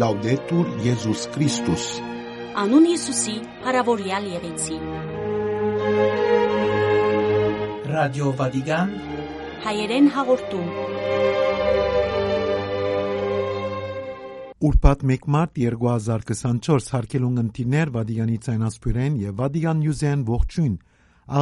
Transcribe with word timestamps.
Լաուդետուր 0.00 0.68
Եզուս 0.80 1.22
Քրիստոս 1.34 1.86
Անուն 2.60 2.84
Հիսուսի, 2.88 3.32
հարավորյալ 3.66 4.28
եղեցի։ 4.30 4.76
Ռադիո 7.90 8.30
Վատիկան 8.38 8.94
Հայերեն 9.64 10.08
հաղորդում։ 10.14 10.70
Ուրբաթ 14.70 15.04
1 15.16 15.28
մարտ 15.36 15.52
2024 15.64 16.88
հարկելուն 16.94 17.42
ընտիներ 17.44 17.92
Վադիգանի 17.98 18.38
ցայնասպյուրեն 18.46 19.20
եւ 19.26 19.36
Վադիգան 19.42 19.82
Նյուզեն 19.84 20.24
ողջույն 20.30 20.80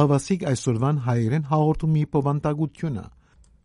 աղվասիկ 0.01 0.45
այսօրվան 0.51 1.01
հայերեն 1.07 1.47
հաղորդումի 1.53 2.03
պովանտագությունը 2.17 3.05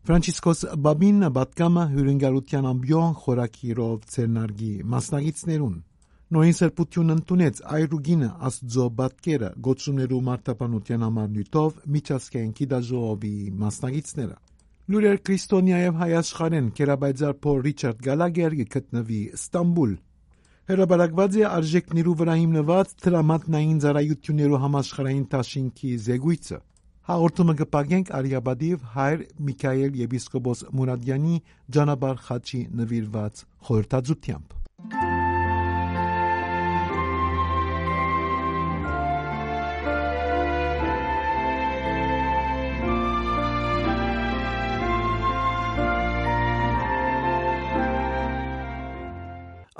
Ֆրանցիսկոս 0.05 0.59
Բաբին 0.85 1.23
Բատկամը 1.33 1.83
հյուրընկալության 1.91 2.65
ամբյոն 2.71 3.13
խորակիրով 3.21 4.03
ցերնարգի 4.15 4.67
մասնագետներուն 4.93 5.79
Նոյին 6.35 6.57
սրբություն 6.59 7.13
ընդունեց 7.13 7.61
այրուգինը 7.77 8.29
աստծո 8.49 8.85
բատկերը 8.99 9.49
գոցումներու 9.67 10.19
մարտապանության 10.27 11.05
համար 11.05 11.31
նյութով 11.37 11.79
միջազգային 11.95 12.53
գիտաժողովի 12.59 13.33
մասնագետները 13.65 14.37
Լուրեր 14.93 15.17
Քրիստոնիայով 15.25 15.99
հայաշխարեն 16.03 16.69
կերաբայձար 16.81 17.35
փոր 17.47 17.65
Ռիչարդ 17.65 18.05
Գալագերգը 18.05 18.69
գտնվի 18.77 19.19
Ստամբուլ 19.41 19.97
Հերաբարակված 20.69 21.41
է 21.41 21.49
արժեքներու 21.49 22.15
վրա 22.21 22.37
հիմնված 22.45 22.95
տրամատնային 23.09 23.83
ծառայություններու 23.87 24.63
համաշխարհային 24.69 25.27
տաշինքի 25.33 25.97
զեկույցը 26.05 26.61
Հաղորդումը 27.05 27.53
կպագենք 27.59 28.07
Արիաբադիվ 28.17 28.85
հայր 28.95 29.19
Միքայել 29.47 29.97
եպիսկոպոս 29.99 30.61
Մուրադյանի 30.77 31.35
Ջանաբար 31.75 32.21
խաչի 32.27 32.61
նվիրված 32.79 33.41
խորհրդածությամբ 33.67 34.55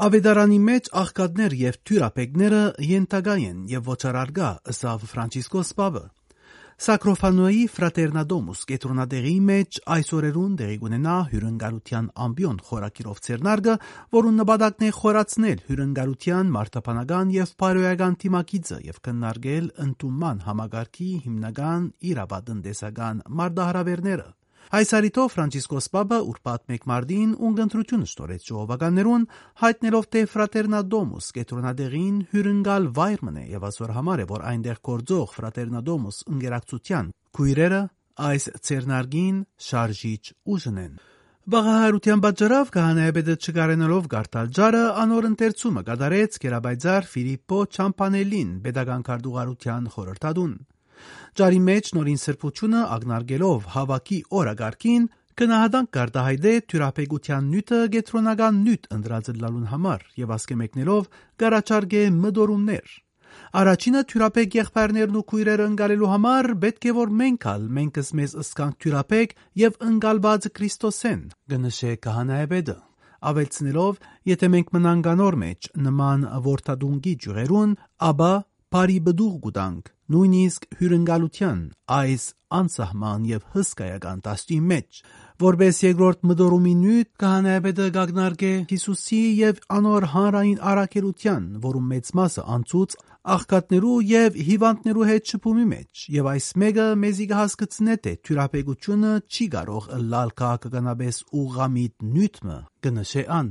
Ավետարանի 0.05 0.59
մեջ 0.67 0.91
աղքատներ 1.01 1.57
եւ 1.63 1.81
թյուրապեկները 1.89 2.61
յենտագա 2.91 3.35
են 3.49 3.65
եւ 3.73 3.89
ոչարարգա 3.95 4.51
ըսավ 4.75 5.09
Ֆրանցիսկոս 5.15 5.73
Պավը 5.81 6.03
Սակրոֆանոյի 6.75 7.59
Ֆրատերնադոմուս 7.71 8.61
կետրոնադեղի 8.67 9.35
մեջ 9.49 9.77
այս 9.95 10.09
օրերուն 10.17 10.57
դեղի 10.59 10.75
կունենա 10.81 11.13
հյուրընկալության 11.29 12.09
ամբիոն 12.25 12.57
խորակիրով 12.69 13.21
ցերնարգը, 13.27 13.75
որուն 14.17 14.37
նպատակն 14.41 14.87
է 14.89 14.91
խորացնել 14.99 15.63
հյուրընկալության 15.71 16.53
մարտապանական 16.59 17.33
եւ 17.39 17.53
բարոյական 17.63 18.21
թիմակիցը 18.25 18.79
եւ 18.91 19.03
քննարկել 19.07 19.69
ընդունման 19.87 20.47
համագարկի 20.51 21.11
հիմնական 21.29 21.91
իրավատնտեսական 22.11 23.23
մարտահրավերները։ 23.39 24.27
Այս 24.73 24.91
արիտով 24.97 25.27
Ֆրանցիսկոս 25.29 25.87
Պապը 25.93 26.17
ուրբաթ 26.25 26.61
մեկ 26.71 26.85
մարտին 26.89 27.33
ունգընտրությունը 27.47 28.07
ստորեց 28.09 28.47
ժողովականներուն 28.49 29.25
հայտնելով 29.61 30.07
թե 30.15 30.23
Ֆրատերնադոմուս 30.31 31.27
կետրոնադեղին 31.37 32.15
հյուրընկալ 32.33 32.87
վայր 32.97 33.23
մնե 33.29 33.43
եւ 33.53 33.67
ասոր 33.69 33.93
համար 33.99 34.23
է 34.23 34.27
որ 34.33 34.45
այնտեղ 34.51 34.79
կորձող 34.89 35.35
Ֆրատերնադոմուս 35.35 36.21
ընկերակցության 36.33 37.11
քույրերը 37.37 37.81
այս 38.25 38.49
ցերնարգին 38.65 39.37
շարժիչ 39.69 40.23
ուժն 40.55 40.81
են 40.85 40.93
Բաղահարության 41.45 42.21
պատճառով 42.25 42.69
կահանայապետը 42.73 43.33
չկարենալով 43.45 44.05
գարտալ 44.15 44.47
ջարը 44.57 44.85
անոր 45.05 45.27
ընթերցումը 45.29 45.83
կատարեց 45.89 46.39
Կերաբայձար 46.41 47.09
Ֆիլիպպո 47.11 47.59
Չամպանելին 47.75 48.55
pedagogan 48.65 49.05
քարտուղարության 49.05 49.91
խորհրդադուն 49.93 50.55
Ջարի 51.39 51.61
մեջ 51.69 51.93
նորին 51.97 52.19
սրբությունը 52.25 52.81
ագնարգելով 52.95 53.69
հավաքի 53.75 54.19
օրագարկին 54.41 55.07
Կնահատանք 55.35 55.89
կարտահայտե 55.95 56.51
թյուրապեգության 56.71 57.47
նյութը 57.53 57.79
գետրոնական 57.95 58.59
նյութ 58.67 58.85
ընդրաձլալուն 58.97 59.65
համար 59.71 60.05
եւ 60.21 60.29
ասկեմեկնելով 60.35 61.09
գարաչարգե 61.43 62.03
մդորումներ։ 62.19 62.93
Առաջինը 63.59 64.03
թյուրապեկ 64.11 64.55
եղբայրներն 64.61 65.19
ու 65.19 65.25
քույրերը 65.31 65.67
ընկալելու 65.73 66.11
համար 66.13 66.49
պետք 66.63 66.87
է 66.87 66.95
որ 67.01 67.13
մենք 67.21 67.47
ալ 67.51 67.67
մենքս 67.79 68.11
մեզ 68.19 68.35
ըսկանք 68.45 68.79
թյուրապեկ 68.85 69.35
եւ 69.65 69.77
ընկալված 69.91 70.47
Քրիստոսեն 70.55 71.21
գնշե 71.51 71.91
կահանայեբեդը 72.07 72.77
ավելցնելով 73.35 74.01
եթե 74.31 74.49
մենք 74.55 74.73
մնանք 74.75 75.07
անոր 75.15 75.37
մեջ 75.43 75.69
նման 75.85 76.25
ворթադունգի 76.47 77.13
ջուրերուն 77.25 77.79
ապա 78.09 78.31
բարի 78.73 78.97
բդուղ 79.05 79.35
գուտանք 79.45 79.89
նույնիսկ 80.13 80.65
հյուրընկալության 80.79 81.59
այս 81.95 82.23
անսահման 82.55 83.23
եւ 83.29 83.43
հսկայական 83.55 84.23
տաշտի 84.25 84.57
մեջ 84.71 84.99
որբես 85.43 85.79
երկրորդ 85.85 86.25
մդորումի 86.29 86.73
նույն 86.81 87.09
կահանայապետը 87.23 87.87
գագնարկե 87.97 88.51
Հիսուսի 88.71 89.19
եւ 89.39 89.61
անոր 89.77 90.07
հանրային 90.13 90.61
արակելության 90.71 91.47
որում 91.65 91.89
մեծ 91.93 92.11
մասը 92.19 92.45
անցուց 92.55 92.97
աղքատներու 93.35 93.99
եւ 94.11 94.39
հիվանդներու 94.49 95.07
հետ 95.09 95.31
շփումի 95.33 95.67
մեջ 95.73 96.03
եւ 96.15 96.31
այս 96.35 96.49
մեկը 96.61 96.87
մեզի 97.03 97.29
կհասկացնե 97.33 97.95
թե 98.05 98.13
թյուրապեգությունը 98.29 99.13
չի 99.25 99.47
կարող 99.55 99.87
լալ 100.15 100.35
քաղաքականաբես 100.41 101.21
ուղամիտ 101.41 102.09
նյութը 102.15 102.59
կնշե 102.85 103.25
ան 103.39 103.49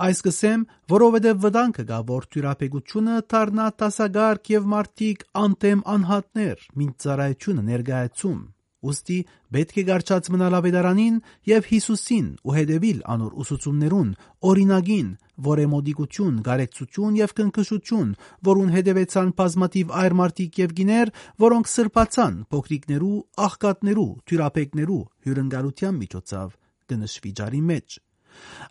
Այս 0.00 0.22
կսեմ, 0.24 0.60
որովհետև 0.88 1.40
վտանգը 1.44 1.84
կա, 1.90 1.96
որ 2.08 2.26
թյուրապեգությունը 2.32 3.16
դառնա 3.32 3.66
տասագարկ 3.82 4.50
եւ 4.54 4.70
մարդիկ 4.72 5.26
անտեմ 5.40 5.82
անհատներ, 5.94 6.64
մինչ 6.80 6.94
ծառայությունը 7.04 7.64
ներկայացում։ 7.66 8.40
Ոստի 8.80 9.18
պետք 9.52 9.76
է 9.76 9.84
գարչած 9.90 10.30
մնալ 10.32 10.56
ավետարանին 10.56 11.20
եւ 11.50 11.68
Հիսուսին 11.68 12.28
ու 12.48 12.56
հետևիլ 12.56 13.02
անոր 13.14 13.36
ուսուցումներուն, 13.44 14.14
օրինագին, 14.50 15.10
որ 15.50 15.60
է 15.60 15.66
մոդիկություն, 15.74 16.40
գարեկցություն 16.48 17.18
եւ 17.20 17.34
կնքշություն, 17.40 18.18
որուն 18.48 18.74
հետևեցան 18.80 19.32
բազմատիվ 19.36 19.96
այր 20.00 20.16
մարդիկ 20.24 20.60
եւ 20.64 20.76
գիներ, 20.80 21.16
որոնք 21.44 21.72
սրբացան 21.76 22.44
փոքրիկներու, 22.56 23.16
աղքատներու, 23.50 24.10
թյուրապեկներու 24.30 25.02
հյուրընկալության 25.28 26.00
միջոցով 26.04 26.54
կնշվի 26.88 27.34
ջարի 27.42 27.66
մեջ։ 27.74 28.00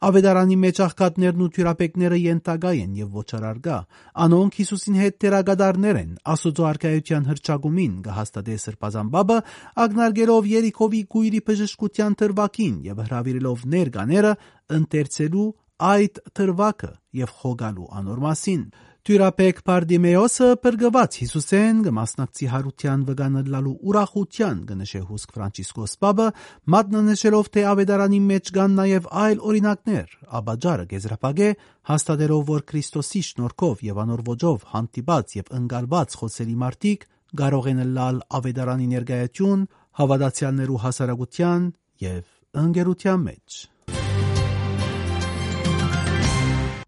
Ավետարանի 0.10 0.58
մեջ 0.64 0.82
աղքատներն 0.86 1.44
ու 1.46 1.50
թյուրապեկները 1.56 2.20
յենտագա 2.24 2.72
են 2.80 2.92
եւ 3.00 3.16
ոչարարգա։ 3.20 3.78
Անոնք 4.26 4.60
Հիսուսին 4.60 5.00
հետ 5.00 5.18
տերագադարներ 5.24 6.00
են։ 6.00 6.12
Աստծո 6.34 6.68
արքայության 6.70 7.30
հրճագումին 7.30 7.96
կհաստատե 8.10 8.60
սրբազան 8.64 9.10
բաբը, 9.16 9.40
ագնարգելով 9.86 10.52
Երիքովի 10.54 11.02
գույրի 11.16 11.42
բժշկության 11.50 12.20
թրվակին 12.24 12.78
եւ 12.90 13.02
հravirելով 13.10 13.66
ներկաները 13.76 14.34
ընտերցելու 14.80 15.50
այդ 15.90 16.24
թրվակը 16.36 16.92
եւ 17.20 17.36
խոգալու 17.40 17.92
անոր 18.00 18.24
մասին։ 18.30 18.64
Թյուրապեկ 19.10 19.60
Պարդիմեոսը 19.66 20.48
բրգված 20.62 21.16
Հիսուսեն 21.18 21.78
կմասնակցի 21.88 22.50
հարության 22.52 23.06
վգանլալու 23.08 23.72
ուրախության 23.90 24.60
կնշե 24.70 25.00
հուսք 25.08 25.32
Ֆրանցիսկոս 25.34 25.96
Պապը 26.06 26.28
մատնանշելով 26.74 27.50
թե 27.56 27.64
ավետարանի 27.72 28.20
մեջ 28.28 28.52
կան 28.60 28.76
նաև 28.80 29.08
այլ 29.24 29.42
օրինակներ. 29.50 30.14
Աբաջարը 30.40 30.86
գեզրապագե 30.94 31.50
հաստատելով 31.90 32.46
որ 32.54 32.62
Քրիստոսի 32.70 33.24
շնորհքով 33.30 33.84
եւ 33.90 34.04
անոր 34.06 34.24
ոճով 34.30 34.70
հանդիպած 34.78 35.36
եւ 35.40 35.52
ընկալված 35.58 36.16
խոսելի 36.22 36.56
մարդիկ 36.70 37.10
կարող 37.42 37.72
են 37.74 37.84
լալ 37.98 38.22
ավետարանի 38.38 38.88
ներկայություն 38.94 39.66
հավատացյալներու 40.06 40.80
հասարակության 40.86 41.68
եւ 42.06 42.24
ընկերության 42.62 43.26
մեջ 43.26 43.60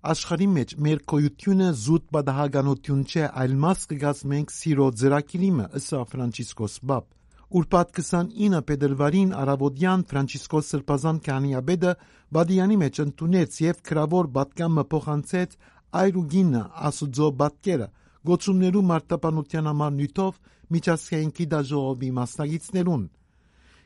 Աշխարհի 0.01 0.45
մեջ 0.49 0.71
մեր 0.81 1.01
կոյությունը 1.11 1.65
զուտ 1.77 2.05
բադահականություն 2.15 3.01
չէ, 3.05 3.25
այլ 3.41 3.51
մաս 3.63 3.83
կգազմենք 3.91 4.53
սիրո 4.53 4.87
ծրակիրիմը, 5.01 5.65
ըսա 5.77 5.99
Ֆրանցիսկոս 6.13 6.77
Բաբ։ 6.89 7.05
Ուրբաթ 7.59 7.91
29 7.99 8.63
փետրվարին 8.71 9.35
Արաբոդյան 9.41 10.05
Ֆրանցիսկոս 10.09 10.71
Սրբազան 10.73 11.21
Կանիաբեդը 11.29 11.93
Բադիանի 12.33 12.79
մեջ 12.81 13.01
ընդունեց 13.05 13.61
եւ 13.61 13.85
քրավոր 13.91 14.31
բատկամը 14.41 14.85
փոխանցեց 14.95 15.55
այրուգինը 16.01 16.63
ասուձո 16.89 17.31
բատկերը 17.45 17.89
գոցումներու 18.31 18.85
մարտապանության 18.89 19.69
համար 19.69 19.97
նյութով 20.01 20.43
միջազգային 20.77 21.33
գիտաժողովի 21.41 22.13
մասնագետներուն 22.17 23.05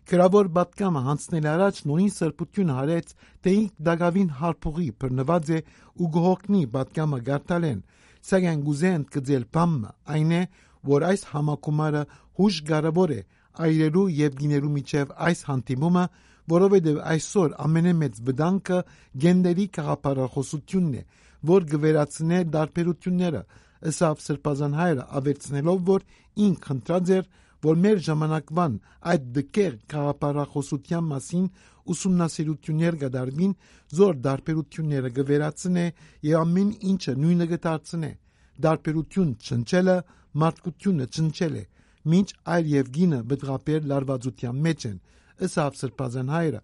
Քրավոր 0.05 0.47
բատկամը 0.55 1.01
հանցնել 1.05 1.45
առաջ 1.49 1.77
նույն 1.89 2.11
սրբություն 2.15 2.71
հարեց, 2.77 3.07
թե 3.41 3.53
ինք 3.59 3.79
դագավին 3.87 4.27
հարփուղի 4.39 4.89
բռնված 5.01 5.47
է 5.55 5.59
ու 5.97 6.09
գողնի 6.15 6.61
բատկամը 6.75 7.19
գարտալեն, 7.29 7.79
սակայն 8.29 8.61
գուզեն 8.67 9.05
կձել 9.15 9.47
բամը, 9.55 9.89
այն 10.15 10.35
է, 10.35 10.43
որ 10.85 11.05
այս 11.09 11.25
համակումարը 11.31 12.03
հուշ 12.37 12.59
կարևոր 12.69 13.13
է 13.15 13.19
այրերու 13.65 14.05
եւ 14.19 14.37
գիներու 14.41 14.71
միջև 14.75 15.13
այս 15.25 15.41
հանդիմումը, 15.49 16.05
որովհետև 16.53 16.97
այսօր 17.15 17.53
ամենամեծ 17.65 18.17
վտանգը 18.29 18.79
գենդերի 19.25 19.65
քաղաքապարախոսությունն 19.77 20.95
է, 20.99 21.03
որ 21.49 21.65
գվերացնե 21.71 22.41
դարբերությունները, 22.55 23.41
ըսավ 23.89 24.21
սրբազան 24.25 24.77
հայրը 24.81 25.07
ավերցնելով, 25.19 25.79
որ 25.89 26.05
ինք 26.45 26.69
խնդրած 26.69 27.13
էր, 27.15 27.25
որ 27.65 27.79
մեր 27.85 28.01
ժամանակվան 28.07 28.73
այդ 29.11 29.23
դկեր 29.35 29.73
քաղաքապարախոսության 29.93 31.05
մասին 31.11 31.45
ուսումնասիրություններ 31.93 32.97
կդարվին, 33.03 33.53
զոր 33.95 34.15
դարբերությունները 34.25 35.11
գվերացնե 35.17 35.85
եւ 36.29 36.37
ամեն 36.41 36.69
ինչը 36.91 37.15
նույնը 37.23 37.47
կդարձնե։ 37.53 38.11
Դարբերություն 38.65 39.31
չնչելը 39.45 39.97
մարդկությունը 40.45 41.07
չնչել 41.15 41.55
է, 41.55 41.63
մինչ 42.11 42.27
այլ 42.55 42.71
եւ 42.75 42.89
գինը 42.95 43.19
բդղապեր 43.29 43.89
լարվածության 43.91 44.63
մեջ 44.65 44.87
են, 44.89 44.97
ըսավ 45.45 45.77
սրբազան 45.81 46.31
հայրը, 46.35 46.61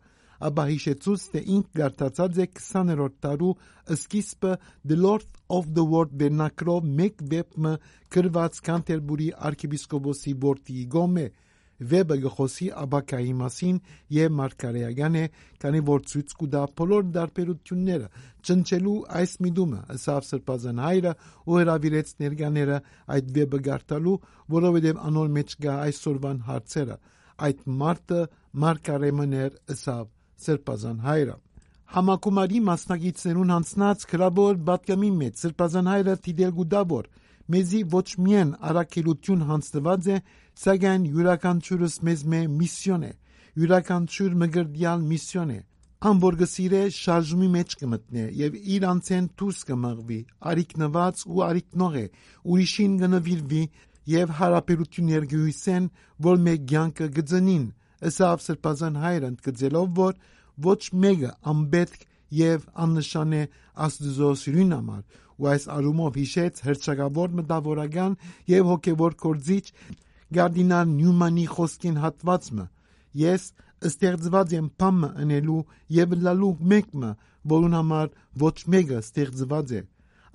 ապա 0.47 0.65
հիշեցուց, 0.71 1.27
թե 1.33 1.43
ինք 1.55 1.69
գարտացած 1.81 2.39
է 2.41 2.47
20-րդ 2.61 3.15
տարու 3.25 3.51
սկիզբը 3.97 4.55
The 4.87 4.97
Lord 5.05 5.27
of 5.57 5.69
the 5.77 5.85
World 5.93 6.17
վերնակրով 6.21 6.89
մեկ 7.01 7.23
վեպը 7.35 7.75
գրված 8.15 8.59
Կանտերբուրի 8.71 9.29
arczepiskopոսի 9.51 10.35
որդի 10.45 10.85
գոմե 10.95 11.27
վեբը 11.91 12.15
գխոսի 12.23 12.67
աբակայի 12.77 13.31
մասին 13.39 13.77
եւ 14.13 14.33
մարգարեական 14.37 15.15
է, 15.17 15.23
քանի 15.63 15.81
որ 15.87 16.03
ցույց 16.11 16.35
կուտա 16.41 16.61
բոլոր 16.81 17.07
դարբերությունները 17.15 18.09
ճնչելու 18.49 18.93
այս 19.21 19.33
միտումը 19.45 19.81
ըսավ 19.95 20.27
սրբազան 20.29 20.83
հայրը 20.85 21.13
ու 21.47 21.57
հրավիրեց 21.61 22.13
ներկաները 22.21 22.77
այդ 23.17 23.33
վեբը 23.39 23.61
գարտալու, 23.69 24.15
որովհետեւ 24.57 25.03
անոր 25.09 25.33
մեջ 25.41 25.57
կա 25.65 25.77
այսօրվան 25.89 26.45
հարցերը 26.51 26.97
այդ 27.49 27.67
մարտը 27.81 28.23
մարգարեմներ 28.65 29.55
ըսավ 29.75 30.09
սրբազան 30.45 31.01
հայրը 31.07 31.37
Համակումարի 31.91 32.59
մասնագետներուն 32.71 33.49
հանցնած 33.51 34.03
քրաբոր 34.11 34.59
բատկամի 34.67 35.09
մեջ 35.21 35.41
սրբազան 35.41 35.89
հայրը 35.91 36.13
դիդել 36.27 36.53
գուդաբոր 36.59 37.09
մեզի 37.51 37.81
ոչ 37.91 38.07
միայն 38.25 38.51
արակելություն 38.69 39.41
հանձնված 39.49 40.07
է, 40.13 40.17
սակայն 40.61 41.07
յուրաքանչյուրս 41.15 41.95
մեզ 42.07 42.23
մե 42.31 42.39
միսիոն 42.61 43.03
է, 43.07 43.11
յուրաքանչյուր 43.61 44.37
մգրդյալ 44.43 45.03
միսիոն 45.11 45.51
է։ 45.55 45.59
Ամբորգը 46.11 46.47
սիրե 46.51 46.81
շարժումի 46.97 47.49
մեջ 47.55 47.75
կմտնե 47.81 48.23
եւ 48.41 48.55
իր 48.75 48.85
անցեն 48.91 49.27
դուրս 49.41 49.59
կմղվի, 49.69 50.19
արիկնված 50.51 51.25
ու 51.27 51.43
արիկնող 51.47 51.97
է, 52.01 52.05
ուրիշին 52.55 52.95
կնվիրվի 53.01 53.63
եւ 54.15 54.33
հարաբերություններ 54.39 55.27
գույսեն, 55.35 55.91
որ 56.31 56.41
մեկ 56.47 56.65
ցանկը 56.71 57.09
գծնին, 57.19 57.67
ըսավ 58.09 58.43
սրբազան 58.45 58.99
հայրը 59.03 59.29
ընդգծելով, 59.31 59.89
որ 60.01 60.13
ոչ 60.67 60.81
մեկը 61.05 61.31
անբետք 61.51 62.05
եւ 62.41 62.67
աննշան 62.85 63.33
է 63.39 63.41
Աստծո 63.85 64.31
սիրուն 64.41 64.75
համար 64.77 65.03
ու 65.41 65.49
այս 65.51 65.65
արումով 65.75 66.17
հիշեց 66.21 66.61
հրճակավոր 66.67 67.35
մտավորական 67.39 68.17
եւ 68.51 68.67
հոգեվոր 68.71 69.15
կորձիչ 69.25 69.65
Գարդինալ 70.37 70.91
Նյումանի 70.91 71.45
խոսքին 71.55 71.97
հատվածը. 72.03 72.65
Ես 73.21 73.47
ստեղծված 73.91 74.53
եմ 74.59 74.67
փամը 74.81 75.09
անելու 75.23 75.61
եւ 75.97 76.13
լալու 76.27 76.51
մեկը 76.71 77.11
որուն 77.53 77.77
համար 77.79 78.11
ոչ 78.43 78.57
մեկը 78.75 78.99
ստեղծված 79.01 79.73
է 79.79 79.81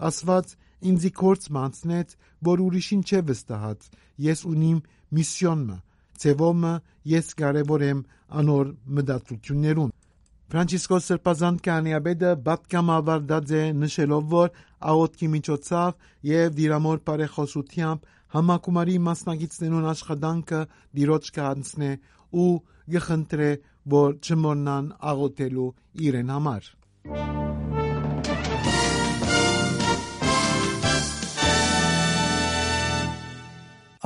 ասված 0.09 0.55
ինձի 0.91 1.11
կորց 1.21 1.49
մանցնեց 1.57 2.15
որ 2.49 2.63
ուրիշին 2.67 3.03
չէ 3.07 3.21
վստահած 3.31 3.87
ես 4.27 4.43
ունիմ 4.51 4.81
միսիոնը 5.19 5.77
ցևոմը 6.25 6.75
ես 7.13 7.31
կարևոր 7.43 7.87
եմ 7.91 8.03
անոր 8.41 8.75
մտածություններուն 8.99 9.95
Ֆրանցիսկոս 10.47 11.07
Սրբազան 11.11 11.57
Կանիաբեդը 11.67 12.29
է 13.59 13.63
նշելով, 13.79 14.29
որ 14.31 14.53
աղոտքի 14.93 15.29
միջոցով 15.33 16.07
եւ 16.31 16.55
դիրամոր 16.61 17.03
բարեխոսությամբ 17.11 18.07
համակումարի 18.37 18.97
մասնագետներուն 19.11 19.91
աշխատանքը 19.97 20.65
դիրոջ 21.01 21.31
կանցնե 21.41 21.93
ու 22.47 22.49
գխնդրե, 22.95 23.53
որ 23.99 24.19
չմոռնան 24.23 24.91
աղոտելու 25.15 25.71
իրեն 26.07 26.37
համար։ 26.37 26.75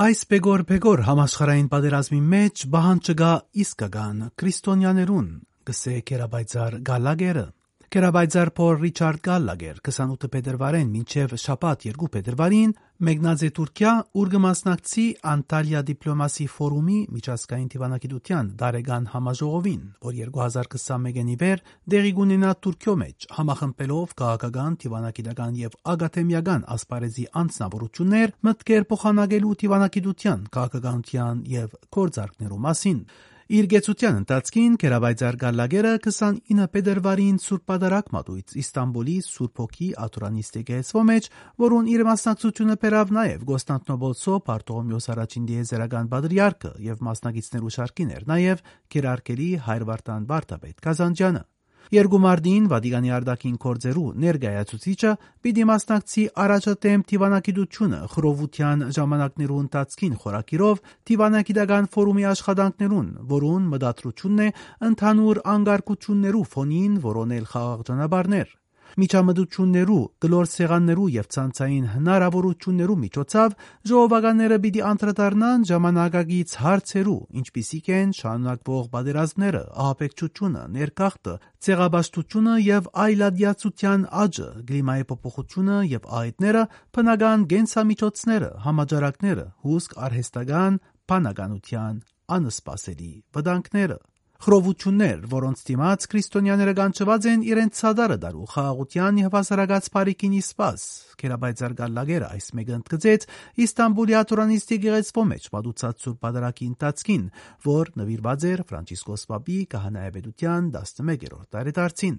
Այս 0.00 0.20
բեգոր-բեգոր 0.30 1.00
համաշխարային 1.04 1.66
պատերազմի 1.68 2.18
մեջ 2.32 2.62
բահան 2.72 3.00
չգա 3.04 3.32
իսկական 3.64 4.22
քրիստոնյաներուն 4.40 5.26
գսե 5.68 5.96
կերաբայցար 6.10 6.76
գալագերը 6.88 7.42
Կերաբայցար 7.90 8.50
Փոլ 8.54 8.76
Ռիչարդ 8.78 9.22
Գալլագեր 9.26 9.78
28 9.86 10.28
փետրվարին 10.30 10.90
մինչև 10.94 11.32
շաբաթ 11.42 11.86
2 11.90 12.08
փետրվարին 12.14 12.74
մեկնած 13.08 13.40
է 13.42 13.48
Թուրքիա, 13.56 13.94
ուր 14.20 14.28
կմասնակցի 14.34 15.06
Անտալիա 15.32 15.80
դիպլոմասի 15.88 16.46
ֆորումի 16.54 16.98
միջազգային 17.16 17.64
դիվանագիտության 17.72 18.52
դարեգան 18.60 19.08
համաժողովին, 19.14 19.82
որ 20.06 20.14
2021-ի 20.20 21.34
վեր 21.40 21.64
դեղի 21.94 22.12
կունենա 22.20 22.52
Թուրքիո 22.62 22.94
մեջ, 23.02 23.26
համախմբելով 23.40 24.14
քաղաքական, 24.22 24.78
դիվանագիտական 24.86 25.58
եւ 25.64 25.74
ագաթեմիական 25.94 26.68
ասպարեզի 26.76 27.26
անձնավորություններ 27.42 28.36
մտքեր 28.50 28.86
փոխանակելու 28.94 29.58
դիվանագիտության, 29.64 30.46
քաղաքականության 30.54 31.42
եւ 31.58 31.76
կորձարկներու 31.98 32.62
մասին։ 32.70 33.02
Իր 33.50 33.66
գեցության 33.66 34.18
ընթացքին 34.20 34.74
Կերաբայձար 34.78 35.36
Գալլագերը 35.40 35.94
29 36.04 36.68
փետրվարին 36.70 37.40
Սուրբ 37.42 37.64
Պատարագ 37.66 38.12
մատույց 38.14 38.54
Իստանբուլի 38.62 39.16
Սուրբ 39.26 39.62
Հոգի 39.62 39.88
Աթուրանիստ 40.06 40.58
եկեղեցու 40.60 41.04
մեջ, 41.10 41.28
որուն 41.66 41.90
իր 41.90 42.06
մասնակցությունը 42.12 42.78
բերավ 42.86 43.14
նաև 43.18 43.44
Կոստանդնոպոլսո 43.50 44.40
Պարտողոմեոս 44.46 45.10
առաջին 45.18 45.48
դիեզերական 45.50 46.10
բադրիարքը 46.14 46.74
եւ 46.86 47.06
մասնակիցներու 47.10 47.74
շարքին 47.80 48.18
էր 48.20 48.28
նաև 48.30 48.66
Կերարկելի 48.94 49.54
Հայր 49.66 49.88
Վարդան 49.90 50.30
Վարդապետ 50.30 50.86
Կազանջյանը։ 50.86 51.42
Երկու 51.90 52.18
մարտին 52.22 52.66
Վատիկանի 52.70 53.12
արտաքին 53.16 53.54
գործերու 53.64 54.04
ներկայացուցիչը 54.24 55.14
պիտի 55.46 55.64
մասնակցի 55.70 56.24
առաջատեմ 56.44 57.04
դիվանագիտությունը 57.10 58.00
խռովության 58.14 58.86
ժամանակներու 59.00 59.58
ընթացքին 59.64 60.14
խորակիրով 60.22 60.84
դիվանագիտական 61.10 61.90
ֆորումի 61.96 62.28
աշխատանքներուն, 62.30 63.10
որուն 63.34 63.68
մտադրությունն 63.74 64.46
է 64.46 64.48
ընդհանուր 64.90 65.44
անկարգություններու 65.56 66.46
ֆոնին 66.54 66.96
որոնել 67.10 67.50
խաղաղ 67.50 67.86
ճանապարհներ 67.90 68.59
միջամտություններու, 69.00 70.02
գլոր 70.24 70.46
սեղաններու 70.50 71.06
եւ 71.14 71.26
ցանցային 71.34 71.86
հնարավորություններու 71.94 72.96
միջոցով 73.04 73.54
ժողովականները 73.90 74.58
պիտի 74.64 74.82
անդրադառնան 74.90 75.64
ժամանակագից 75.70 76.54
հարցերու, 76.64 77.16
ինչպիսիք 77.40 77.90
են 77.96 78.12
շարունակվող 78.20 78.84
պատերազմները, 78.94 79.62
ահաբեկչությունը, 79.84 80.62
ներքախտը, 80.76 81.34
ցեղաբաշխությունը 81.66 82.54
եւ 82.66 82.92
այլադիացության 83.06 84.06
աճը, 84.24 84.48
կլիմայի 84.70 85.08
փոփոխությունը 85.10 85.80
եւ 85.94 86.12
այդները, 86.20 86.62
բնական 86.96 87.48
գենսամիջոցները, 87.54 88.52
համաճարակները, 88.68 89.46
հուսք 89.66 89.98
արհեստական, 90.10 90.80
բանականության 91.10 92.00
անսպասելի 92.30 93.12
վտանգները 93.34 93.98
խրովություններ, 94.40 95.24
որոնց 95.28 95.62
դիմաց 95.68 96.04
քրիստոնյաները 96.12 96.72
կանչված 96.78 97.26
են 97.30 97.42
իրենց 97.50 97.80
ցադարը 97.80 98.16
դարու 98.22 98.46
խաղաղության 98.54 99.18
եւ 99.20 99.36
հասարակած 99.36 99.88
բարիկին 99.96 100.38
իսպաս։ 100.40 100.86
Կերաբայցար 101.20 101.74
գալլագերը 101.80 102.30
այս 102.30 102.46
մեկը 102.56 102.74
ընդգծեց 102.78 103.28
Իստանբուլի 103.66 104.16
աթորանիստի 104.20 104.80
գեղեցվո 104.86 105.26
մեջ 105.34 105.50
պատուցած 105.60 106.06
սուրբ 106.06 106.18
պատարակի 106.24 106.70
ընթացքին, 106.70 107.28
որ 107.68 107.94
նվիրված 108.00 108.48
էր 108.54 108.64
Ֆրանցիսկոս 108.72 109.28
Պապի 109.34 109.60
կահանայապետության 109.76 110.74
11-րդ 110.80 111.48
տարեդարձին։ 111.52 112.18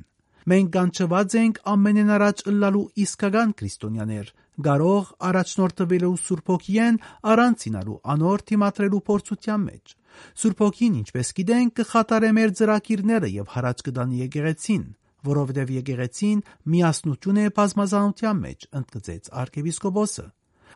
Մենք 0.49 0.69
կանչված 0.73 1.33
ենք 1.37 1.57
ամենեն 1.69 2.07
առաջ 2.15 2.39
ըլլալու 2.49 2.85
իսկական 3.03 3.51
քրիստոնյաներ, 3.59 4.31
կարող 4.65 5.11
առաջնորդվելու 5.27 6.15
Սուրբ 6.21 6.49
Հոգիեն 6.51 6.97
առանցինալու 7.33 7.97
անոր 8.13 8.43
թիմատրելու 8.49 9.01
փորձության 9.11 9.61
մեջ։ 9.69 9.93
Սուրբ 10.41 10.63
Հոգին, 10.65 10.97
ինչպես 11.01 11.31
գիտենք, 11.37 11.73
կխատարե 11.81 12.31
մեր 12.41 12.55
ծրակիրները 12.57 13.29
եւ 13.37 13.53
հարաճ 13.53 13.85
կդանի 13.85 14.21
եկեղեցին, 14.25 14.83
որովհետեւ 15.29 15.71
եկեղեցին 15.77 16.43
միասնություն 16.73 17.41
է 17.41 17.45
բազմազանության 17.61 18.41
մեջ, 18.41 18.69
ընդգծեց 18.81 19.31
arczepiskopos-ը։ 19.45 20.27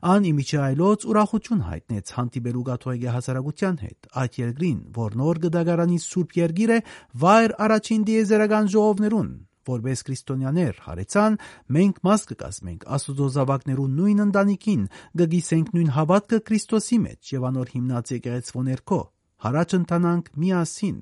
Ան 0.06 0.26
իմիջի 0.30 0.58
այլոց 0.62 1.06
ուրախություն 1.10 1.62
հայտնեց 1.66 2.10
հանդիպելու 2.16 2.64
գաթողիկե 2.70 3.14
հասարակության 3.16 3.78
հետ 3.86 4.10
այդ 4.22 4.40
երկրին, 4.42 4.80
որ 4.98 5.16
նոր 5.22 5.40
գդագարանի 5.46 6.00
Սուրբ 6.06 6.36
Երգիր 6.40 6.74
է 6.76 6.80
վայր 7.26 7.56
առաջին 7.66 8.04
դիեզերական 8.10 8.70
ժողովներուն, 8.76 9.30
որպես 9.70 10.06
քրիստոնյաներ 10.10 10.80
հարեցան, 10.86 11.38
մենք 11.76 12.00
մաս 12.06 12.26
կկազմենք 12.32 12.88
Աստուծո 12.96 13.28
զավակներու 13.36 13.90
նույն 13.96 14.24
ընտանիքին, 14.26 14.84
կգիսենք 15.22 15.70
նույն 15.76 15.94
հավատքը 15.96 16.40
Քրիստոսի 16.50 17.00
մեջ 17.06 17.32
եւ 17.36 17.48
անոր 17.50 17.72
հիմնած 17.76 18.12
եկեղեցվո 18.16 18.66
ներքո, 18.70 19.02
Հարաճ 19.46 19.74
ընթանանք 19.76 20.30
միասին։ 20.42 21.00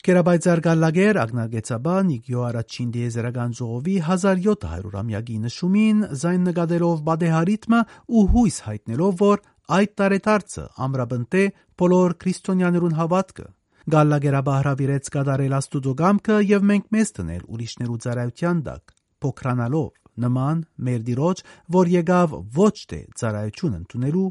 Կերաբայցար 0.00 0.60
գալլագեր 0.64 1.18
ագնագեցաբան 1.20 2.10
իգյո 2.14 2.44
առաջին 2.48 2.92
դիեզերական 2.94 3.50
ժողովի 3.58 3.96
1700-ամյակի 4.06 5.36
նշումին 5.44 6.00
զայն 6.22 6.46
նկատելով 6.48 7.02
բադեհարիթմը 7.10 7.80
ու 8.16 8.24
հույս 8.34 8.60
հայտնելով, 8.70 9.14
որ 9.20 9.44
այդ 9.80 9.94
տարեդարձը 10.00 10.64
ամրաբնտե 10.88 11.44
բոլոր 11.82 12.16
քրիստոնյաներուն 12.24 12.96
հավատքը 13.00 13.46
Գալլագերաբա 13.88 14.54
հրավիրեց 14.60 15.06
կատարել 15.14 15.54
աստուծո 15.56 15.92
գամքը 16.00 16.34
եւ 16.44 16.64
մենք 16.70 16.88
մեզ 16.92 17.12
տնել 17.16 17.44
ուրիշներու 17.48 18.00
ծառայության 18.04 18.58
տակ 18.66 18.92
փոքրանալով 19.24 19.88
նման 20.24 20.58
մեր 20.88 21.06
դիրոջ 21.06 21.42
որ 21.76 21.92
եկավ 21.94 22.34
ոչ 22.58 22.74
թե 22.92 23.00
ծառայություն 23.22 23.78
ընդունելու 23.80 24.26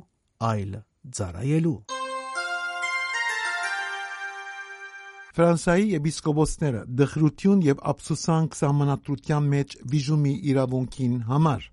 այլ 0.50 0.78
ծառայելու 1.18 1.80
Ֆրանսիայի 5.40 5.90
եպիսկոպոսները 5.96 6.86
դխրություն 7.00 7.60
եւ 7.66 7.84
ափսոսանք 7.90 8.56
սահմանադրության 8.60 9.52
մեջ 9.56 9.76
վիժումի 9.94 10.34
իրավունքին 10.54 11.20
համար 11.30 11.68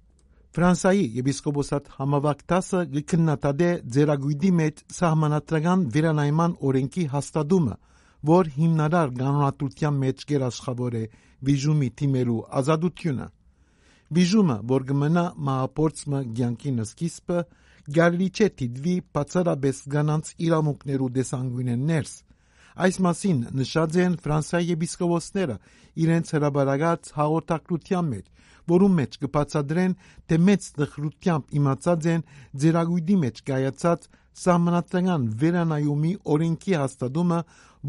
Ֆրանսիայի 0.57 1.07
եպիսկոպոսատ 1.19 1.89
համավակտասը 1.99 2.79
գքննադե 2.93 3.71
ձերագույդի 3.97 4.51
մեջ 4.61 4.79
սահմանադրական 4.99 5.83
վերանայման 5.97 6.55
օրենքի 6.71 7.05
հաստատումը, 7.13 7.75
որ 8.31 8.51
հիմնարար 8.57 9.13
կանոնադրության 9.19 9.99
մեջ 10.05 10.25
գերաշխավոր 10.31 10.97
է 10.97 11.05
վիժումի 11.49 11.91
թիմերու 12.01 12.39
ազատությունը։ 12.61 13.27
Վիժումը, 14.17 14.57
որ 14.73 14.87
կմնա 14.93 15.25
մահապորցմը 15.51 16.23
ցանկի 16.41 16.73
նսկիսպը, 16.79 17.43
գալի 18.01 18.31
չէ 18.33 18.49
դիտվի 18.63 18.97
բացառապես 19.19 19.83
կանանց 19.97 20.33
իրավունքներու 20.47 21.13
դեսանգույնեն 21.21 21.85
ներս, 21.91 22.15
Այս 22.77 22.97
մասին 23.01 23.39
նշած 23.57 23.95
են 24.05 24.15
Ֆրանսիայի 24.21 24.67
եպիսկոպոսները 24.75 25.55
իրենց 26.05 26.33
հրաբարագած 26.37 27.07
հաղորդակցության 27.17 28.11
մեջ, 28.13 28.27
որում 28.73 28.97
մեջ 29.01 29.19
կբացատրեն, 29.23 29.97
թե 30.27 30.39
մեծ 30.47 30.69
դխրությամբ 30.81 31.57
իմացած 31.61 32.09
են 32.15 32.27
ձերագույդի 32.65 33.17
մեջ 33.27 33.41
կայացած 33.51 34.11
սահմանադրական 34.37 35.23
վերանայումի 35.43 36.13
օրենքի 36.37 36.75
հաստատումը, 36.83 37.39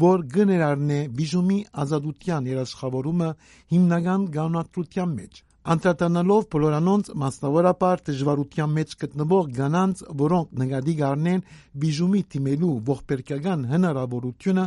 որ 0.04 0.24
գներարն 0.36 0.94
է 0.94 1.00
բիժումի 1.18 1.58
ազատության 1.82 2.48
երաշխավորումը 2.54 3.28
հիմնական 3.74 4.24
կանոնադրության 4.38 5.14
մեջ։ 5.18 5.44
Անդրադառնալով 5.68 6.44
բոլորանոնց 6.54 7.08
մասնավորապես 7.22 8.04
դժվարության 8.06 8.70
մեջ 8.76 8.92
գտնվող 9.02 9.48
կանանց, 9.58 10.02
որոնք 10.22 10.54
նկատի 10.62 10.94
կառնեն 11.00 11.42
բիժումի 11.82 12.22
թիմելու 12.34 12.70
ողբերգական 12.88 13.66
հնարավորությունը, 13.72 14.64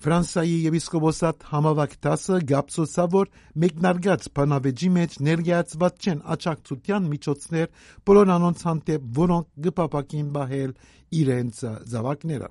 Ֆրանսիայի 0.00 0.52
եպիսկոպոսատ 0.64 1.42
համավակտասը 1.50 2.36
գապսոսա 2.50 3.04
որ 3.14 3.26
մեկնարկած 3.64 4.28
բանավեճի 4.38 4.88
մեջ 4.94 5.16
ներկայացված 5.26 6.06
չեն 6.06 6.22
աճակցության 6.34 7.10
միջոցներ 7.10 7.66
բոլոր 8.08 8.32
անոնց 8.36 8.64
հանդեպ, 8.68 9.10
որոնք 9.18 9.50
գպապակին 9.66 10.30
բահել 10.38 10.72
իրենց 11.20 11.60
զավակները։ 11.92 12.48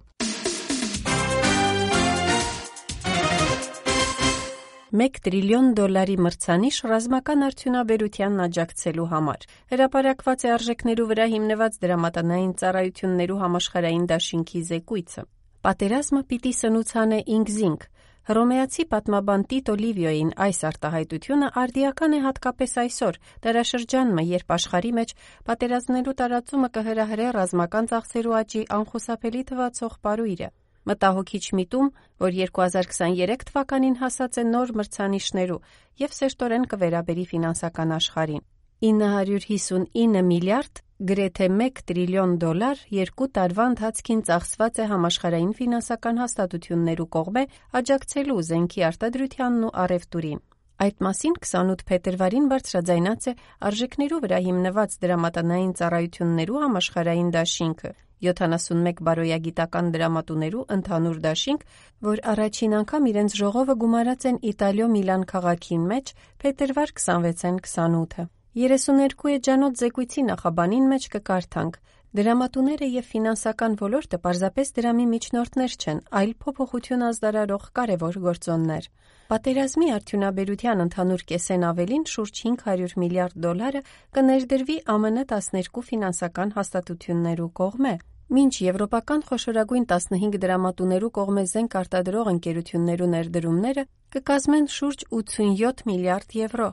1 5.00 5.20
տրիլիոն 5.26 5.74
դոլարի 5.78 6.20
մրցանիշ 6.26 6.80
ռազմական 6.92 7.50
արդյունաբերությանն 7.50 8.46
աջակցելու 8.46 9.10
համար։ 9.16 9.50
Հրապարակված 9.74 10.46
է 10.46 10.54
արժեքներու 10.60 11.10
վրա 11.14 11.28
հիմնված 11.34 11.82
դրամատանային 11.86 12.56
ծառայություններու 12.62 13.42
համաշխարային 13.42 14.08
դաշինքի 14.14 14.66
զեկույցը։ 14.70 15.30
Պատերազմը 15.60 16.20
պիտի 16.32 16.52
սնուցանե 16.56 17.18
ինքզինք։ 17.36 17.82
Հռոմեացի 18.30 18.84
պատմաբան 18.94 19.42
Տիտո 19.52 19.74
Լիվիոին 19.80 20.30
այս 20.46 20.60
արտահայտությունը 20.70 21.50
արդիական 21.62 22.14
է 22.16 22.20
հատկապես 22.26 22.76
այսօր, 22.84 23.18
դարաշրջանը, 23.46 24.24
երբ 24.30 24.54
աշխարի 24.56 24.92
մեջ 25.00 25.12
պատերազմներու 25.50 26.14
տարածումը 26.22 26.70
կհրահրե 26.78 27.28
ռազմական 27.40 27.90
ծախսերու 27.92 28.38
աճի 28.40 28.62
անխուսափելի 28.78 29.42
թվացող 29.50 29.98
պարույրը։ 30.08 30.50
Մտահոգիչ 30.90 31.46
միտում, 31.60 31.92
որ 32.24 32.38
2023 32.40 33.44
թվականին 33.50 34.00
հասած 34.00 34.40
է 34.40 34.48
նոր 34.54 34.74
մրցանիշներու 34.80 35.60
եւ 36.06 36.16
սերտորեն 36.22 36.70
կվերաբերի 36.72 37.28
ֆինանսական 37.34 37.98
աշխարհին։ 38.00 38.48
959 38.82 40.22
միլիարդ 40.24 40.80
գրեթե 41.10 41.48
1 41.64 41.80
տրիլիոն 41.90 42.36
դոլար 42.40 42.84
երկու 42.96 43.26
տարվա 43.38 43.66
ընթացքին 43.72 44.22
ծախսված 44.30 44.80
է 44.80 44.86
համաշխարհային 44.92 45.50
ֆինանսական 45.58 46.22
հաստատություններու 46.24 47.08
կողմէ 47.16 47.44
աջակցելու 47.80 48.38
զենքի 48.50 48.86
արտադրությանն 48.90 49.66
ու 49.68 49.74
առևտուրին։ 49.84 50.40
Այդ 50.86 51.04
մասին 51.10 51.36
28 51.44 51.84
փետրվարին 51.92 52.48
բարձրաձայնած 52.56 53.28
է 53.28 53.36
արժեքներու 53.68 54.22
վրա 54.24 54.40
հիմնված 54.48 54.98
դրամատանային 55.04 55.76
ծառայություններու 55.84 56.64
համաշխարհային 56.64 57.36
դաշինքը, 57.36 57.94
71 58.32 59.06
բարոյագիտական 59.12 59.94
դրամատուներու 60.00 60.66
ընդհանուր 60.80 61.22
դաշինք, 61.28 61.70
որ 62.14 62.26
առաջին 62.32 62.80
անգամ 62.80 63.12
իրենց 63.12 63.40
ժողովը 63.44 63.80
գումարած 63.84 64.32
են 64.32 64.42
Իտալիո 64.56 64.92
Միլան 64.96 65.30
քաղաքին 65.36 65.88
մեջ 65.94 66.18
փետրվար 66.44 67.00
26-ին 67.04 67.64
28-ը։ 67.68 68.32
32 68.58 69.30
էջանոց 69.36 69.82
զեկույցի 69.84 70.22
նախաբանին 70.26 70.86
մեջ 70.90 71.04
կկարդանք. 71.14 71.76
Դրամատուները 72.18 72.88
եւ 72.90 73.06
ֆինանսական 73.06 73.76
ոլորտը 73.78 74.18
պարզապես 74.24 74.72
դրամի 74.80 75.06
միջնորդներ 75.10 75.76
չեն, 75.78 76.00
այլ 76.20 76.32
փոփոխություն 76.42 77.04
ազդարարող 77.10 77.68
կարևոր 77.78 78.18
գործոններ։ 78.26 78.88
Պատերազմի 79.30 79.90
արդյունաբերության 79.94 80.82
ընդհանուր 80.90 81.24
կեսեն 81.30 81.66
ավելին 81.70 82.06
շուրջ 82.10 82.42
500 82.50 82.98
միլիարդ 83.04 83.36
դոլարը 83.46 83.82
կներդրվի 84.18 84.78
ԱՄՆ 84.90 85.26
12 85.30 85.84
ֆինանսական 85.90 86.56
հաստատություններու 86.58 87.52
կողմէ, 87.62 87.94
Մինչ 88.30 88.52
եվրոպական 88.62 89.24
խոշորագույն 89.26 89.86
15 89.90 90.36
դրամատուներու 90.42 91.08
կողմէ 91.18 91.44
զենք 91.50 91.78
արտադրող 91.80 92.28
ընկերություններու 92.32 93.08
ներդրումները 93.14 93.84
կկազմեն 94.16 94.68
շուրջ 94.74 95.06
87 95.20 95.82
միլիարդ 95.90 96.36
եվրո, 96.38 96.68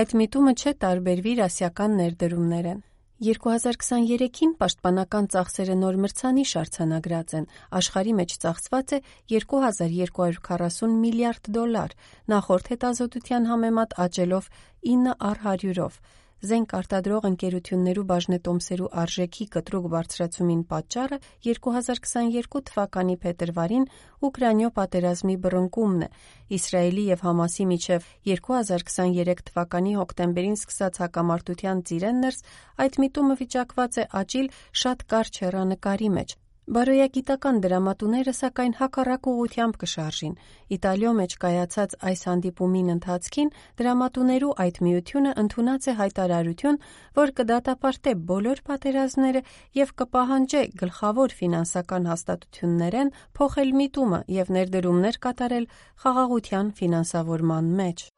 այդ 0.00 0.14
միտումը 0.20 0.54
չէ 0.56 0.72
տարբերվի 0.84 1.34
ասիական 1.48 1.98
ներդրումներեն։ 2.00 2.80
2023-ին 3.22 4.54
պաշտպանական 4.62 5.28
ծախսերը 5.36 5.76
նոր 5.82 6.00
մրցանիշ 6.06 6.54
արձանագրած 6.62 7.36
են։ 7.38 7.44
Աշխարի 7.82 8.16
մեջ 8.18 8.34
ծախսված 8.46 8.96
է 8.96 9.02
2240 9.36 10.96
միլիարդ 11.04 11.52
դոլար, 11.58 11.94
նախորդ 12.32 12.72
հետազոտության 12.72 13.52
համեմատ 13.52 13.94
աճելով 14.08 14.50
9 14.96 15.16
առ 15.28 15.44
100-ով։ 15.44 16.00
Զենք 16.42 16.72
արտադրող 16.74 17.26
ընկերություններու 17.28 18.02
բաժնետոմսերու 18.06 18.88
արժեքի 19.02 19.44
կտրուկ 19.56 19.84
բարձրացումին 19.92 20.64
պատճառը 20.72 21.18
2022 21.46 22.62
թվականի 22.70 23.14
փետրվարին 23.26 23.86
Ուկրաինո 24.26 24.72
պատերազմի 24.80 25.38
բռնկումն 25.46 26.04
է։ 26.08 26.10
Իսրայելի 26.58 27.06
եւ 27.12 27.24
Համասի 27.28 27.68
միջև 27.76 28.10
2023 28.32 29.46
թվականի 29.52 29.96
հոկտեմբերին 30.02 30.58
սկսած 30.58 31.02
հակամարտության 31.06 31.86
ծիրեն 31.92 32.22
ներս 32.26 32.46
այդ 32.86 33.02
միտումը 33.06 33.42
վիճակված 33.46 34.02
է 34.02 34.10
աճիլ 34.24 34.54
շատ 34.82 35.10
կարճ 35.14 35.44
հեռանկարի 35.46 36.16
մեջ։ 36.18 36.41
Բարոյագիտական 36.62 37.56
դրամատուները 37.58 38.32
սակայն 38.38 38.74
հակառակ 38.78 39.24
ուղությամբ 39.30 39.78
կշարժին։ 39.82 40.36
Իտալիո 40.76 41.14
մեջ 41.18 41.34
կայացած 41.42 41.96
այս 42.10 42.22
հանդիպումին 42.28 42.92
ընթացքին 42.94 43.50
դրամատուներու 43.82 44.52
այդ 44.64 44.78
միությունը 44.86 45.32
ընդունած 45.42 45.90
է 45.90 45.96
հայտարարություն, 46.02 46.78
որ 47.18 47.34
կդատապարտե 47.42 48.14
բոլոր 48.30 48.62
պատերազմները 48.70 49.44
եւ 49.82 49.94
կպահանջե 50.02 50.64
գլխավոր 50.86 51.36
ֆինանսական 51.42 52.10
հաստատություններեն 52.12 53.14
փոխել 53.42 53.76
միտումը 53.82 54.24
եւ 54.38 54.56
ներդրումներ 54.62 55.22
կատարել 55.26 55.70
խաղաղության 56.06 56.74
ֆինանսավորման 56.78 57.76
մեջ։ 57.82 58.08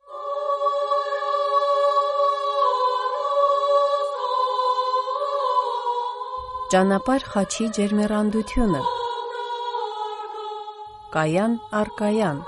Ճանապարհ 6.75 7.25
խաչի 7.31 7.65
ջերմեռանդությունը 7.77 8.79
Կայան 11.17 11.53
Արկայան 11.81 12.41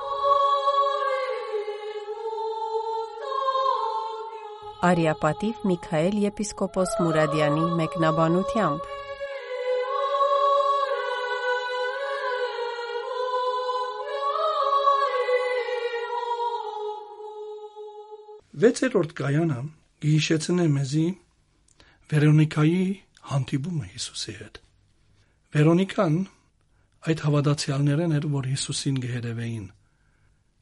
Արիապատիվ 4.90 5.62
Միքայել 5.72 6.18
եպիսկոպոս 6.24 6.96
Մուրադյանի 7.04 7.70
մեկնաբանությամբ 7.82 8.90
Վեցերորդ 18.66 19.18
կայանը 19.22 19.62
գիշեցնե 20.08 20.70
մեզի 20.74 21.08
Վերոնիկայի 22.10 22.86
հանդիպումը 23.30 23.88
Հիսուսի 23.96 24.34
հետ։ 24.40 24.60
Վերոնիկան 25.56 26.16
այդ 27.06 27.22
հավատացյալներն 27.26 28.14
էր, 28.16 28.26
որ 28.36 28.48
Հիսուսին 28.52 28.96
գերեվեին։ 29.06 29.66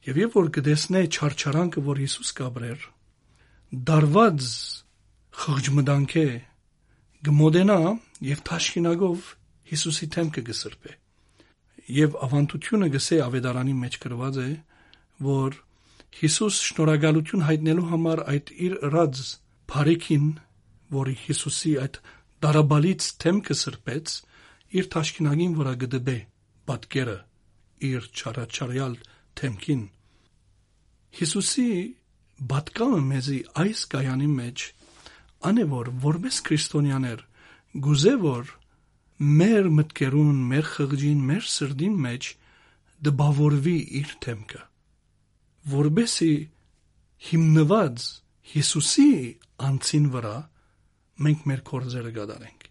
Եվ 0.05 0.19
երբ 0.21 0.35
որ 0.37 0.49
կտեսնե 0.55 1.03
չարչարանքը, 1.15 1.83
որ 1.85 2.01
Հիսուս 2.05 2.33
կաբրեր, 2.41 2.83
դարված 3.89 4.49
խղճմտանքե 5.45 6.27
գմոդենա 7.25 7.79
եւ 8.29 8.43
թաշկինագով 8.49 9.31
Հիսուսի 9.71 10.09
թեմքը 10.15 10.43
գսրբե։ 10.49 10.93
Եվ 11.95 12.19
ավանդությունը 12.27 12.89
գսե 12.95 13.21
ավետարանի 13.25 13.75
մեջ 13.81 13.97
գրված 14.05 14.41
է, 14.45 14.51
որ 15.25 15.57
Հիսուս 16.15 16.59
շնորհակալություն 16.69 17.47
հայտնելու 17.49 17.87
համար 17.91 18.21
այդ 18.35 18.53
իր 18.69 18.75
ըրած 18.89 19.23
բարիքին, 19.73 20.29
որի 20.95 21.17
Հիսուսի 21.25 21.73
այդ 21.85 21.99
դարաբալից 22.43 23.09
թեմքը 23.23 23.57
սրբեց, 23.61 24.15
իր 24.75 24.89
թաշկինագին 24.95 25.53
վրա 25.59 25.75
գդբե 25.85 26.17
պատկերը 26.69 27.19
իր 27.89 28.09
չարաչարյալ 28.15 28.97
թեմքին 29.39 29.83
Հիսուսի 31.15 31.69
բատկամը 32.51 33.01
մեզի 33.11 33.39
այս 33.63 33.83
կայանի 33.95 34.29
մեջ 34.35 34.65
անե 35.51 35.67
որ 35.75 35.91
որպես 36.05 36.39
քրիստոնյաներ 36.49 37.21
գուզե 37.85 38.15
որ 38.25 38.53
մեր 39.41 39.69
մտքերուն, 39.79 40.41
մեր 40.51 40.67
խղճին, 40.75 41.21
մեր 41.31 41.45
սրդին 41.55 41.95
մեջ 42.07 42.31
դբավորվի 43.07 43.77
իր 44.01 44.15
թեմքը 44.25 44.63
որբեսի 45.75 46.35
հիմնված 47.29 48.09
Հիսուսի 48.55 49.13
անցին 49.69 50.09
վրա 50.15 50.35
մենք 51.25 51.45
մեր 51.51 51.61
կորձերը 51.71 52.13
գդարենք 52.19 52.65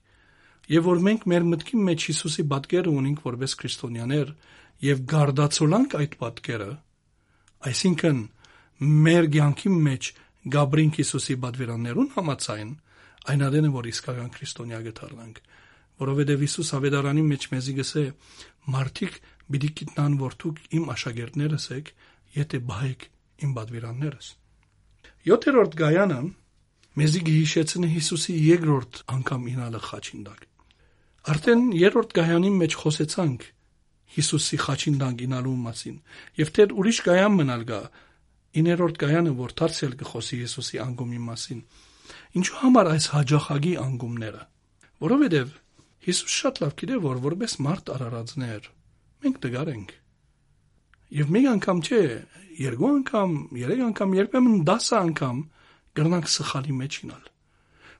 եւ 0.74 0.86
որ 0.88 1.02
մենք 1.08 1.26
մեր 1.34 1.46
մտքի 1.54 1.80
մեջ 1.88 2.06
Հիսուսի 2.10 2.44
պատկերը 2.54 2.92
ունենք 2.94 3.24
որպես 3.28 3.56
քրիստոնյաներ 3.62 4.30
եւ 4.84 5.02
գարդացոլանք 5.14 5.96
այդ 6.00 6.16
պատկերը 6.24 6.70
այսինքն 7.74 8.22
մեր 9.08 9.28
ցանկի 9.34 9.74
մեջ 9.88 10.12
Գաբրին 10.54 10.94
Հիսուսի 10.98 11.36
պատվիրաններուն 11.44 12.10
համացայն 12.18 12.72
այն 13.34 13.44
adene 13.48 13.70
որ 13.72 13.90
իսկական 13.94 14.32
քրիստոնյա 14.36 14.80
գտարնանք 14.88 15.38
որովհետեւ 16.04 16.44
Հիսուս 16.44 16.72
ավետարանի 16.80 17.24
մեջ 17.30 17.46
մեզի 17.54 17.76
գսե 17.80 18.04
մարդիկ 18.76 19.20
պիտի 19.54 19.70
գիտնան 19.80 20.18
որ 20.24 20.36
դուք 20.44 20.60
իմ 20.80 20.90
աշակերտներս 20.94 21.68
եք 21.78 21.92
եթե 22.34 22.60
բահեք 22.72 23.06
իմ 23.44 23.54
պատվիրաններս 23.60 24.30
7-րդ 25.28 25.78
գայանը 25.80 26.20
մեզի 27.00 27.22
գիհիշեցնի 27.28 27.90
Հիսուսի 27.94 28.34
երկրորդ 28.44 29.00
անգամ 29.14 29.46
ինալը 29.54 29.80
խաչին 29.88 30.26
դակ 30.28 30.42
Արդեն 31.34 31.62
երրորդ 31.80 32.12
գայանի 32.20 32.52
մեջ 32.60 32.76
խոսեցանք 32.84 33.46
Հիսուսի 34.14 34.58
խաչին 34.64 34.98
դակ 35.02 35.24
ինալու 35.26 35.56
մասին 35.64 35.96
եւ 36.42 36.52
թե 36.54 36.66
ուրիշ 36.84 37.00
գայան 37.08 37.38
մնալ 37.40 37.64
գա 37.72 37.82
9-րդ 38.54 39.00
գայանը 39.02 39.34
որ 39.40 39.54
դարձել 39.64 39.94
կխոսի 40.04 40.40
Հիսուսի 40.44 40.82
անգումի 40.84 41.22
մասին 41.30 41.62
ինչու 42.38 42.60
համար 42.62 42.90
այս 42.94 43.08
հաջախագի 43.14 43.74
անգումները 43.84 44.44
որովհետեւ 45.06 45.58
Հիսուս 46.04 46.38
շատ 46.44 46.62
լավ 46.62 46.76
գիտե 46.84 47.00
որ 47.08 47.20
որպես 47.24 47.58
մարդ 47.66 47.92
արարածներ 47.96 48.70
մենք 49.24 49.42
դգար 49.48 49.74
ենք 49.74 49.94
եւ 51.18 51.34
մեկ 51.34 51.50
անգամ 51.54 51.82
չէ 51.88 52.04
երկու 52.60 52.90
անգամ 52.94 53.36
երեք 53.64 53.84
անգամ 53.88 54.16
երբեմն 54.20 54.62
10 54.70 54.94
անգամ 55.00 55.42
կրնանք 56.00 56.30
սխալի 56.34 56.76
մեջ 56.80 56.98
ինալ 57.04 57.28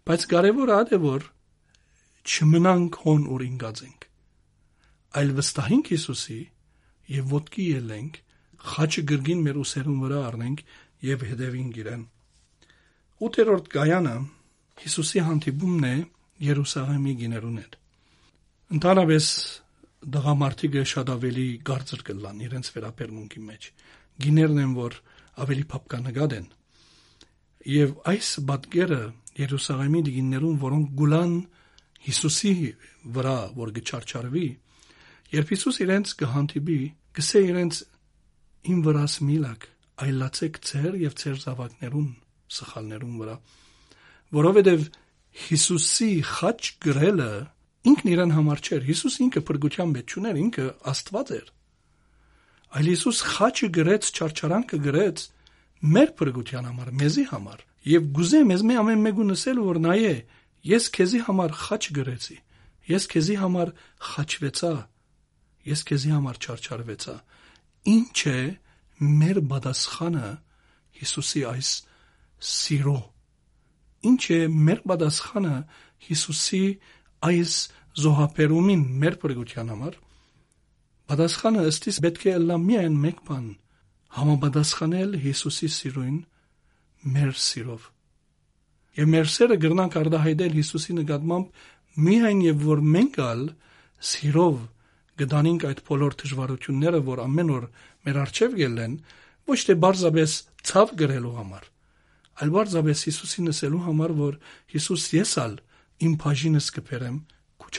բայց 0.10 0.26
կարևորը 0.34 0.76
ա 0.78 0.88
դե 0.92 1.00
որ 1.04 1.28
չմնանք 2.34 3.00
հոն 3.04 3.28
որ 3.34 3.46
ինգած 3.48 3.84
ենք 3.88 4.08
այլ 5.22 5.34
վստահենք 5.40 5.92
Հիսուսի 5.94 6.40
եւ 7.18 7.34
ոտքի 7.34 7.68
ելենք 7.74 8.20
խաչը 8.74 9.06
գրգին 9.14 9.44
մեր 9.48 9.62
ուսերուն 9.64 10.02
վրա 10.04 10.24
առնենք 10.32 10.66
եւ 11.10 11.28
հետևին 11.30 11.70
գիրեն 11.78 12.04
8-րդ 13.30 13.72
գայանը 13.78 14.18
Հիսուսի 14.84 15.26
հանդիպումն 15.30 15.88
է 15.90 15.96
Երուսաղեմի 16.44 17.14
գիներուն 17.24 17.60
հետ 17.64 17.80
Ընդհանրապես 18.74 19.26
դղամարդիկը 20.14 20.82
շատ 20.92 21.10
ավելի 21.14 21.46
գարձր 21.68 22.02
կլան 22.08 22.40
իրենց 22.48 22.70
վերաբերմունքի 22.76 23.42
մեջ։ 23.50 23.68
Գիներն 24.24 24.62
են, 24.64 24.72
որ 24.78 24.96
ավելի 25.44 25.66
փապկանագად 25.74 26.36
են 26.38 26.48
եւ 27.70 27.94
այս 28.10 28.30
բատկերը 28.48 29.02
Երուսաղեմի 29.40 30.02
դիգիններուն, 30.08 30.58
որոնք 30.62 30.90
գուլան 31.00 31.34
Հիսուսի 32.04 32.54
վրա, 33.16 33.38
որ 33.58 33.72
գչարչարվի, 33.78 34.48
երբ 35.34 35.54
Հիսուս 35.54 35.80
իրենց 35.86 36.14
կհանդիպի, 36.20 36.80
կսե 37.18 37.42
իրենց 37.48 37.80
իմ 38.74 38.82
վրաս 38.88 39.16
միլակ, 39.30 39.68
այլացեք 40.04 40.60
ծեր 40.70 40.98
եւ 41.04 41.16
ծեր 41.24 41.40
զավակներուն, 41.44 42.10
սխալներուն 42.58 43.16
վրա, 43.24 43.36
որովհետեւ 44.38 44.86
Հիսուսի 45.44 46.12
խաչ 46.30 46.62
գրելը 46.84 47.32
ինքն 47.90 48.12
իրեն 48.14 48.34
համար 48.38 48.60
չէր, 48.64 48.84
Հիսուս 48.92 49.16
ինքը 49.24 49.42
փրկության 49.48 49.94
մեջ 49.94 50.14
չուներ, 50.14 50.42
ինքը 50.44 50.66
Աստված 50.94 51.32
էր։ 51.40 51.48
Այլ 52.74 52.90
Հիսուս 52.94 53.18
խաչը 53.34 53.70
գրեց, 53.78 54.12
չարչարանքը 54.14 54.78
գրեց, 54.84 55.24
գրեց 55.24 55.26
մեր 55.84 56.12
փրկության 56.20 56.68
համար, 56.70 56.90
մեզի 57.02 57.26
համար։ 57.32 57.64
Եվ 57.94 58.08
գուզե 58.18 58.42
մեզ 58.50 58.64
մի 58.70 58.78
ամեն 58.84 59.04
մեկուն 59.04 59.34
ասել 59.34 59.62
որ 59.64 59.80
նայե, 59.84 60.14
ես 60.70 60.86
քեզի 60.96 61.22
համար 61.28 61.56
խաչ 61.64 61.84
գրեցի։ 61.98 62.38
Ես 62.94 63.08
քեզի 63.14 63.36
համար 63.44 63.74
խաչվեցա։ 64.14 64.74
Ես 65.74 65.84
քեզի 65.90 66.14
համար 66.14 66.40
չարչարվեցա։ 66.44 67.16
Ինչ 67.94 68.20
է 68.34 68.40
մեր 69.04 69.40
բադասխանը 69.52 70.32
Հիսուսի 71.04 71.44
այս 71.52 71.70
սիրո։ 72.54 72.98
Ինչ 74.14 74.24
է 74.36 74.40
մեր 74.54 74.82
բադասխանը 74.92 75.56
Հիսուսի 76.08 76.64
այս 77.24 77.54
զոհապերումին 78.04 78.84
մեր 79.04 79.20
փրկության 79.22 79.72
համար 79.74 80.00
պատասխանը 81.10 81.66
ըստիս 81.70 82.00
պետք 82.04 82.26
է 82.32 82.34
լա 82.42 82.58
միայն 82.64 82.96
մեկ 83.04 83.20
բան 83.28 83.46
համապատասխանել 84.14 85.18
Հիսուսի 85.24 85.70
սիրուն 85.74 86.18
մեր 87.14 87.34
սիրով 87.46 87.90
եւ 89.00 89.10
մեր 89.14 89.30
սերը 89.34 89.58
գրնանք 89.64 89.98
արդահայտել 90.04 90.58
Հիսուսի 90.60 90.96
նկատմամբ 91.00 91.66
միայն 92.08 92.42
եւ 92.46 92.64
որ 92.70 92.84
մենք 92.94 93.20
ալ 93.26 93.44
սիրով 94.14 94.62
գտանինք 95.24 95.68
այդ 95.70 95.84
բոլոր 95.90 96.18
դժվարությունները 96.24 97.04
որ 97.10 97.22
ամեն 97.26 97.54
օր 97.58 97.68
մեր 98.06 98.20
արժև 98.24 98.58
գելեն 98.62 98.96
ոչ 99.54 99.60
թե 99.68 99.78
բարձաբես 99.84 100.36
ցավ 100.70 100.96
գրելու 101.04 101.36
համար 101.42 101.70
այլ 102.44 102.54
բարձաբես 102.58 103.06
Հիսուսին 103.10 103.54
ասելու 103.54 103.84
համար 103.90 104.18
որ 104.24 104.42
Հիսուս 104.74 105.08
եսալ 105.20 105.56
իմ 106.08 106.18
բաժինս 106.24 106.74
կբերեմ 106.78 107.24
քու 107.62 107.74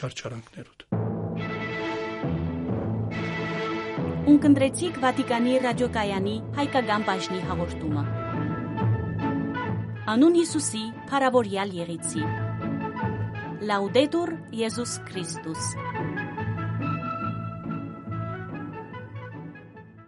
Ունկնդրեցիք 4.24 4.94
Վատիկանի 5.02 5.56
ռադիոկայանի 5.64 6.34
հայկական 6.56 7.02
բաժնի 7.04 7.40
հաղորդումը 7.44 8.04
Անուն 10.14 10.38
Հիսուսի, 10.38 10.84
Փարավորյալ 11.10 11.74
Եղեցի 11.76 12.22
Լաուդետուր 13.68 14.32
Եզուս 14.62 14.94
Քրիստոս 15.10 15.68